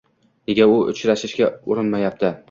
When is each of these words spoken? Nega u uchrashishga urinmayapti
Nega 0.51 0.65
u 0.71 0.79
uchrashishga 0.93 1.49
urinmayapti 1.73 2.33